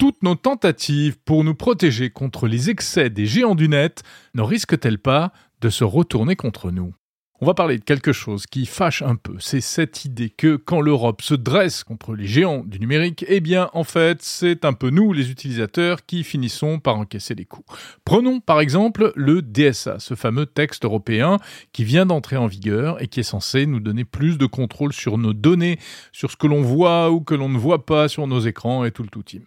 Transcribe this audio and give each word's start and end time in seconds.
toutes 0.00 0.22
nos 0.22 0.34
tentatives 0.34 1.18
pour 1.26 1.44
nous 1.44 1.54
protéger 1.54 2.08
contre 2.08 2.46
les 2.46 2.70
excès 2.70 3.10
des 3.10 3.26
géants 3.26 3.54
du 3.54 3.68
net 3.68 4.02
ne 4.32 4.40
risquent-elles 4.40 4.98
pas 4.98 5.30
de 5.60 5.68
se 5.68 5.84
retourner 5.84 6.36
contre 6.36 6.70
nous? 6.70 6.94
On 7.42 7.46
va 7.46 7.54
parler 7.54 7.78
de 7.78 7.84
quelque 7.84 8.12
chose 8.12 8.44
qui 8.46 8.66
fâche 8.66 9.00
un 9.00 9.16
peu. 9.16 9.36
C'est 9.38 9.62
cette 9.62 10.04
idée 10.04 10.28
que 10.28 10.56
quand 10.56 10.82
l'Europe 10.82 11.22
se 11.22 11.32
dresse 11.32 11.84
contre 11.84 12.14
les 12.14 12.26
géants 12.26 12.64
du 12.66 12.78
numérique, 12.78 13.24
eh 13.28 13.40
bien, 13.40 13.70
en 13.72 13.82
fait, 13.82 14.18
c'est 14.20 14.66
un 14.66 14.74
peu 14.74 14.90
nous, 14.90 15.14
les 15.14 15.30
utilisateurs, 15.30 16.04
qui 16.04 16.22
finissons 16.22 16.80
par 16.80 16.98
encaisser 16.98 17.34
les 17.34 17.46
coups. 17.46 17.66
Prenons 18.04 18.40
par 18.40 18.60
exemple 18.60 19.12
le 19.16 19.40
DSA, 19.40 20.00
ce 20.00 20.14
fameux 20.14 20.44
texte 20.44 20.84
européen 20.84 21.38
qui 21.72 21.84
vient 21.84 22.04
d'entrer 22.04 22.36
en 22.36 22.46
vigueur 22.46 23.00
et 23.02 23.08
qui 23.08 23.20
est 23.20 23.22
censé 23.22 23.64
nous 23.64 23.80
donner 23.80 24.04
plus 24.04 24.36
de 24.36 24.44
contrôle 24.44 24.92
sur 24.92 25.16
nos 25.16 25.32
données, 25.32 25.78
sur 26.12 26.30
ce 26.30 26.36
que 26.36 26.46
l'on 26.46 26.60
voit 26.60 27.10
ou 27.10 27.20
que 27.20 27.34
l'on 27.34 27.48
ne 27.48 27.58
voit 27.58 27.86
pas 27.86 28.08
sur 28.08 28.26
nos 28.26 28.40
écrans 28.40 28.84
et 28.84 28.90
tout 28.90 29.02
le 29.02 29.08
tout 29.08 29.22
team. 29.22 29.44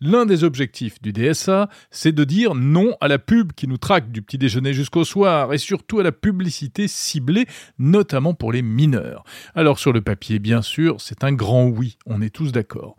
L'un 0.00 0.26
des 0.26 0.42
objectifs 0.42 1.00
du 1.00 1.12
DSA, 1.12 1.68
c'est 1.92 2.12
de 2.12 2.24
dire 2.24 2.56
non 2.56 2.96
à 3.00 3.06
la 3.06 3.20
pub 3.20 3.52
qui 3.52 3.68
nous 3.68 3.78
traque 3.78 4.10
du 4.10 4.20
petit 4.20 4.36
déjeuner 4.36 4.72
jusqu'au 4.72 5.04
soir 5.04 5.52
et 5.52 5.58
surtout 5.58 6.00
à 6.00 6.02
la 6.02 6.12
publicité 6.12 6.88
ciblée 6.88 7.35
notamment 7.78 8.32
pour 8.32 8.52
les 8.52 8.62
mineurs. 8.62 9.24
Alors 9.54 9.78
sur 9.78 9.92
le 9.92 10.00
papier, 10.00 10.38
bien 10.38 10.62
sûr, 10.62 11.00
c'est 11.00 11.24
un 11.24 11.32
grand 11.32 11.66
oui, 11.66 11.98
on 12.06 12.22
est 12.22 12.34
tous 12.34 12.52
d'accord. 12.52 12.96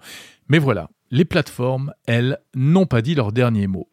Mais 0.50 0.60
voilà, 0.60 0.90
les 1.12 1.26
plateformes, 1.26 1.94
elles, 2.06 2.40
n'ont 2.54 2.86
pas 2.86 3.02
dit 3.02 3.16
leur 3.16 3.32
dernier 3.32 3.68
mot. 3.68 3.90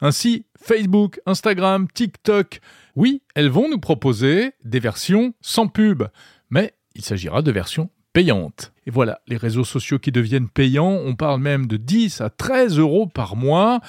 Ainsi, 0.00 0.46
Facebook, 0.60 1.20
Instagram, 1.26 1.88
TikTok, 1.92 2.60
oui, 2.96 3.22
elles 3.34 3.48
vont 3.48 3.68
nous 3.68 3.78
proposer 3.78 4.52
des 4.64 4.80
versions 4.80 5.34
sans 5.40 5.68
pub, 5.68 6.04
mais 6.50 6.74
il 6.94 7.04
s'agira 7.04 7.42
de 7.42 7.50
versions 7.50 7.90
payantes. 8.12 8.72
Et 8.86 8.90
voilà, 8.90 9.20
les 9.26 9.36
réseaux 9.36 9.64
sociaux 9.64 9.98
qui 9.98 10.12
deviennent 10.12 10.48
payants, 10.48 11.00
on 11.04 11.14
parle 11.16 11.40
même 11.40 11.66
de 11.66 11.76
10 11.76 12.20
à 12.20 12.30
13 12.30 12.78
euros 12.78 13.06
par 13.06 13.36
mois. 13.36 13.80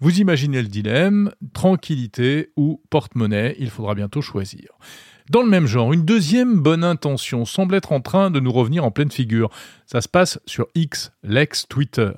Vous 0.00 0.20
imaginez 0.20 0.60
le 0.60 0.68
dilemme, 0.68 1.30
tranquillité 1.52 2.50
ou 2.56 2.82
porte-monnaie, 2.90 3.56
il 3.58 3.70
faudra 3.70 3.94
bientôt 3.94 4.20
choisir. 4.20 4.68
Dans 5.30 5.42
le 5.42 5.48
même 5.48 5.66
genre, 5.66 5.94
une 5.94 6.04
deuxième 6.04 6.60
bonne 6.60 6.84
intention 6.84 7.46
semble 7.46 7.74
être 7.76 7.92
en 7.92 8.02
train 8.02 8.30
de 8.30 8.40
nous 8.40 8.52
revenir 8.52 8.84
en 8.84 8.90
pleine 8.90 9.10
figure. 9.10 9.48
Ça 9.86 10.02
se 10.02 10.08
passe 10.08 10.38
sur 10.44 10.66
X, 10.74 11.12
l'ex 11.22 11.66
Twitter. 11.66 12.10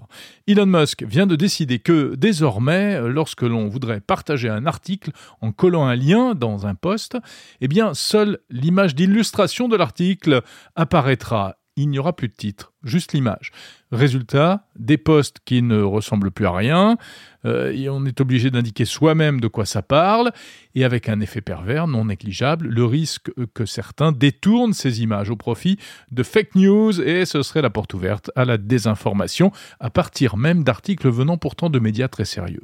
Elon 0.49 0.67
Musk 0.67 1.05
vient 1.05 1.29
de 1.29 1.37
décider 1.37 1.79
que 1.79 2.17
désormais, 2.17 3.01
lorsque 3.09 3.43
l'on 3.43 3.69
voudrait 3.69 4.01
partager 4.01 4.49
un 4.49 4.67
article 4.67 5.13
en 5.41 5.53
collant 5.53 5.87
un 5.87 5.95
lien 5.95 6.35
dans 6.35 6.67
un 6.67 6.75
post, 6.75 7.17
eh 7.61 7.69
bien, 7.69 7.95
seule 7.95 8.41
l'image 8.51 8.97
d'illustration 8.97 9.69
de 9.69 9.77
l'article 9.77 10.43
apparaîtra. 10.75 11.59
Il 11.77 11.91
n'y 11.91 12.01
aura 12.01 12.17
plus 12.17 12.29
de 12.29 12.35
titre, 12.35 12.73
juste 12.87 13.13
l'image. 13.13 13.53
Résultat, 13.93 14.65
des 14.77 14.97
posts 14.97 15.39
qui 15.45 15.63
ne 15.63 15.81
ressemblent 15.81 16.31
plus 16.31 16.47
à 16.47 16.53
rien, 16.53 16.97
euh, 17.45 17.73
et 17.73 17.89
on 17.89 18.05
est 18.05 18.21
obligé 18.21 18.51
d'indiquer 18.51 18.85
soi-même 18.85 19.41
de 19.41 19.49
quoi 19.49 19.65
ça 19.65 19.83
parle, 19.83 20.33
et 20.75 20.85
avec 20.85 21.09
un 21.09 21.21
effet 21.21 21.41
pervers 21.41 21.87
non 21.87 22.07
négligeable, 22.07 22.67
le 22.67 22.85
risque 22.85 23.31
que 23.55 23.65
certains 23.65 24.11
détournent 24.13 24.73
ces 24.73 25.03
images 25.03 25.31
au 25.31 25.37
profit 25.37 25.79
de 26.11 26.23
fake 26.23 26.57
news, 26.57 27.01
et 27.01 27.25
ce 27.25 27.43
serait 27.43 27.63
la 27.63 27.71
porte 27.71 27.95
ouverte 27.95 28.31
à 28.35 28.45
la 28.45 28.59
désinformation, 28.59 29.53
à 29.79 29.89
partir 29.89 30.37
même 30.37 30.65
d'articles 30.65 31.09
venant 31.09 31.39
pourtant 31.39 31.71
de 31.71 31.79
médias 31.79 32.09
très 32.09 32.25
sérieux. 32.25 32.63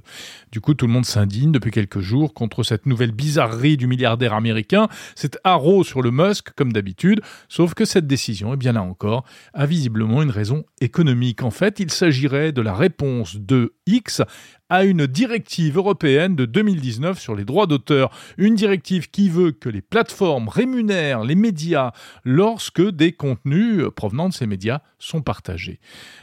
Du 0.51 0.61
coup, 0.61 0.75
tout 0.75 0.87
le 0.87 0.93
monde 0.93 1.07
s'indigne 1.07 1.53
depuis 1.53 1.71
quelques 1.71 2.01
jours 2.01 2.35
contre 2.35 2.65
cette 2.65 2.87
nouvelle 2.87 3.13
bizarrerie 3.13 3.77
du 3.77 3.87
milliardaire 3.87 4.35
américain, 4.35 4.89
cet 5.15 5.39
haro 5.45 5.85
sur 5.85 6.03
le 6.03 6.11
Musk, 6.11 6.51
comme 6.57 6.73
d'habitude, 6.73 7.21
sauf 7.49 7.75
que 7.75 7.85
cette 7.85 8.07
décision, 8.09 8.51
et 8.51 8.55
eh 8.55 8.57
bien 8.57 8.73
là 8.73 8.83
encore, 8.83 9.25
a 9.55 9.67
visiblement 9.67 10.12
une 10.21 10.31
raison 10.31 10.65
économique. 10.83 11.43
En 11.43 11.51
fait, 11.51 11.81
il 11.81 11.91
s'agirait 11.91 12.53
de 12.53 12.61
la 12.61 12.75
réponse 12.75 13.37
de 13.37 13.75
X 13.87 14.21
à 14.73 14.85
une 14.85 15.07
directive 15.07 15.77
européenne 15.77 16.35
de 16.35 16.47
2019 16.47 17.21
sur 17.21 17.37
les 17.37 17.45
droits 17.45 17.67
d'auteur. 17.67 18.11
Une 18.39 18.55
directive 18.55 19.11
qui 19.11 19.29
veut 19.29 19.53
que 19.53 19.69
les 19.69 19.83
plateformes 19.83 20.49
rémunèrent 20.49 21.25
les 21.25 21.35
médias 21.35 21.93
lorsque 22.25 22.81
des 22.81 23.13
contenus 23.13 23.85
provenant 23.95 24.31
de 24.31 24.33
ces 24.33 24.47
médias 24.47 24.81
sont 24.99 25.21
partagés. 25.21 25.79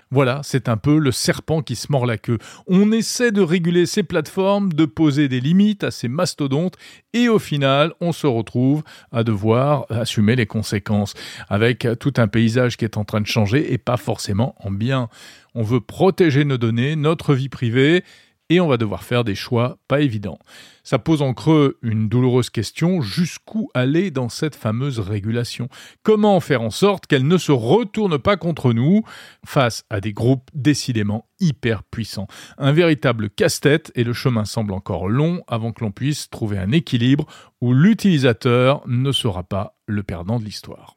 Voilà, 0.09 0.41
c'est 0.43 0.67
un 0.67 0.77
peu 0.77 0.97
le 0.97 1.11
serpent 1.11 1.61
qui 1.61 1.75
se 1.75 1.91
mord 1.91 2.07
la 2.07 2.17
queue. 2.17 2.39
On 2.65 2.91
essaie 2.91 3.31
de 3.31 3.43
réguler 3.43 3.85
ces 3.85 4.01
plateformes, 4.01 4.73
de 4.73 4.85
poser 4.85 5.27
des 5.27 5.41
limites 5.41 5.83
à 5.83 5.91
ces 5.91 6.07
mastodontes, 6.07 6.75
et 7.13 7.29
au 7.29 7.38
final, 7.38 7.93
on 8.01 8.11
se 8.11 8.25
retrouve 8.25 8.81
à 9.11 9.23
devoir 9.23 9.85
assumer 9.91 10.35
les 10.35 10.47
conséquences, 10.47 11.13
avec 11.49 11.88
tout 11.99 12.13
un 12.17 12.27
paysage 12.27 12.77
qui 12.77 12.85
est 12.85 12.97
en 12.97 13.05
train 13.05 13.21
de 13.21 13.27
changer, 13.27 13.71
et 13.71 13.77
pas 13.77 13.97
forcément 13.97 14.55
en 14.59 14.71
bien. 14.71 15.07
On 15.53 15.61
veut 15.61 15.81
protéger 15.81 16.45
nos 16.45 16.57
données, 16.57 16.95
notre 16.95 17.35
vie 17.35 17.49
privée, 17.49 18.03
et 18.49 18.59
on 18.59 18.67
va 18.67 18.77
devoir 18.77 19.03
faire 19.03 19.23
des 19.23 19.35
choix 19.35 19.77
pas 19.87 20.01
évidents. 20.01 20.39
Ça 20.83 20.97
pose 20.97 21.21
en 21.21 21.33
creux 21.33 21.77
une 21.83 22.09
douloureuse 22.09 22.49
question, 22.49 23.01
jusqu'où 23.01 23.69
aller 23.75 24.09
dans 24.09 24.29
cette 24.29 24.55
fameuse 24.55 24.99
régulation? 24.99 25.69
Comment 26.01 26.39
faire 26.39 26.63
en 26.63 26.71
sorte 26.71 27.05
qu'elle 27.05 27.27
ne 27.27 27.38
se 27.38 27.51
retourne 27.51 28.17
pas 28.17 28.38
contre 28.38 28.73
nous 28.73 29.03
face 29.45 29.85
à 29.89 30.01
des 30.01 30.13
groupes 30.13 30.49
décidément 30.53 31.27
hyper 31.39 31.83
puissants? 31.83 32.27
Un 32.57 32.71
véritable 32.71 33.29
casse-tête 33.29 33.91
et 33.93 34.03
le 34.03 34.13
chemin 34.13 34.45
semble 34.45 34.73
encore 34.73 35.09
long 35.09 35.43
avant 35.47 35.71
que 35.71 35.83
l'on 35.83 35.91
puisse 35.91 36.29
trouver 36.29 36.57
un 36.57 36.71
équilibre 36.71 37.27
où 37.61 37.73
l'utilisateur 37.73 38.81
ne 38.88 39.11
sera 39.11 39.43
pas 39.43 39.75
le 39.85 40.01
perdant 40.01 40.39
de 40.39 40.45
l'histoire. 40.45 40.95